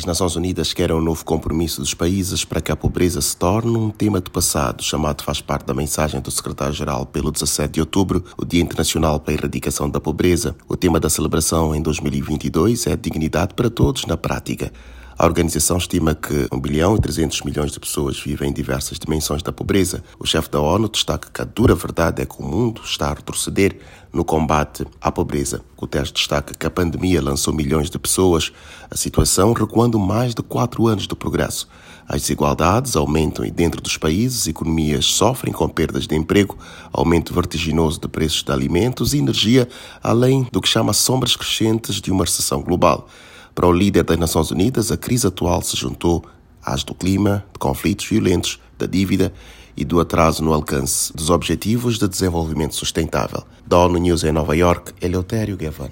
As 0.00 0.06
Nações 0.06 0.34
Unidas 0.34 0.72
querem 0.72 0.96
um 0.96 1.00
novo 1.02 1.22
compromisso 1.26 1.82
dos 1.82 1.92
países 1.92 2.42
para 2.42 2.62
que 2.62 2.72
a 2.72 2.76
pobreza 2.76 3.20
se 3.20 3.36
torne 3.36 3.76
um 3.76 3.90
tema 3.90 4.18
do 4.18 4.30
passado, 4.30 4.82
chamado 4.82 5.22
faz 5.22 5.42
parte 5.42 5.66
da 5.66 5.74
mensagem 5.74 6.22
do 6.22 6.30
secretário-geral 6.30 7.04
pelo 7.04 7.30
17 7.30 7.74
de 7.74 7.80
outubro, 7.80 8.24
o 8.38 8.46
Dia 8.46 8.62
Internacional 8.62 9.20
para 9.20 9.34
a 9.34 9.36
Erradicação 9.36 9.90
da 9.90 10.00
Pobreza. 10.00 10.56
O 10.66 10.74
tema 10.74 10.98
da 10.98 11.10
celebração 11.10 11.74
em 11.74 11.82
2022 11.82 12.86
é 12.86 12.96
dignidade 12.96 13.52
para 13.52 13.68
todos 13.68 14.06
na 14.06 14.16
prática. 14.16 14.72
A 15.20 15.26
organização 15.26 15.76
estima 15.76 16.14
que 16.14 16.48
1 16.50 16.58
bilhão 16.58 16.96
e 16.96 16.98
300 16.98 17.42
milhões 17.42 17.72
de 17.72 17.78
pessoas 17.78 18.18
vivem 18.18 18.48
em 18.48 18.52
diversas 18.54 18.98
dimensões 18.98 19.42
da 19.42 19.52
pobreza. 19.52 20.02
O 20.18 20.24
chefe 20.24 20.48
da 20.48 20.58
ONU 20.58 20.88
destaca 20.88 21.28
que 21.30 21.42
a 21.42 21.44
dura 21.44 21.74
verdade 21.74 22.22
é 22.22 22.24
que 22.24 22.40
o 22.40 22.42
mundo 22.42 22.80
está 22.82 23.10
a 23.10 23.12
retroceder 23.12 23.76
no 24.10 24.24
combate 24.24 24.86
à 24.98 25.12
pobreza. 25.12 25.60
Guterres 25.76 26.10
destaca 26.10 26.54
que 26.54 26.66
a 26.66 26.70
pandemia 26.70 27.20
lançou 27.20 27.52
milhões 27.52 27.90
de 27.90 27.98
pessoas, 27.98 28.50
a 28.90 28.96
situação 28.96 29.52
recuando 29.52 29.98
mais 29.98 30.34
de 30.34 30.42
quatro 30.42 30.86
anos 30.86 31.06
do 31.06 31.14
progresso. 31.14 31.68
As 32.08 32.22
desigualdades 32.22 32.96
aumentam 32.96 33.44
e 33.44 33.50
dentro 33.50 33.82
dos 33.82 33.98
países, 33.98 34.46
economias 34.46 35.04
sofrem 35.04 35.52
com 35.52 35.68
perdas 35.68 36.06
de 36.06 36.16
emprego, 36.16 36.56
aumento 36.90 37.34
vertiginoso 37.34 38.00
de 38.00 38.08
preços 38.08 38.42
de 38.42 38.50
alimentos 38.50 39.12
e 39.12 39.18
energia, 39.18 39.68
além 40.02 40.48
do 40.50 40.62
que 40.62 40.68
chama 40.68 40.94
sombras 40.94 41.36
crescentes 41.36 41.96
de 41.96 42.10
uma 42.10 42.24
recessão 42.24 42.62
global. 42.62 43.06
Para 43.54 43.66
o 43.66 43.72
líder 43.72 44.04
das 44.04 44.18
Nações 44.18 44.50
Unidas, 44.50 44.90
a 44.90 44.96
crise 44.96 45.26
atual 45.26 45.62
se 45.62 45.76
juntou 45.76 46.24
às 46.62 46.84
do 46.84 46.94
clima, 46.94 47.44
de 47.52 47.58
conflitos 47.58 48.06
violentos, 48.06 48.60
da 48.78 48.86
dívida 48.86 49.32
e 49.76 49.84
do 49.84 50.00
atraso 50.00 50.42
no 50.42 50.52
alcance 50.52 51.12
dos 51.12 51.30
Objetivos 51.30 51.98
de 51.98 52.08
Desenvolvimento 52.08 52.74
Sustentável. 52.74 53.44
Da 53.66 53.78
ONU 53.78 53.98
News 53.98 54.24
em 54.24 54.32
Nova 54.32 54.56
York, 54.56 54.92
Eleutério 55.00 55.56
Gavan. 55.56 55.90